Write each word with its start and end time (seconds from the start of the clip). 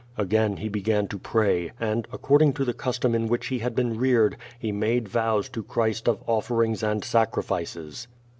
Again 0.17 0.57
he 0.57 0.67
began 0.67 1.07
to 1.09 1.19
pray, 1.19 1.73
and, 1.79 2.07
according 2.11 2.53
to 2.53 2.65
the 2.65 2.73
custom 2.73 3.13
in 3.13 3.27
which 3.27 3.49
he 3.49 3.59
had 3.59 3.75
been 3.75 3.99
reared, 3.99 4.35
he 4.57 4.71
made 4.71 5.07
vows 5.07 5.47
to 5.49 5.61
Christ 5.61 6.09
of 6.09 6.25
olferings 6.27 6.81
and 6.81 7.03
sacrifices. 7.03 8.07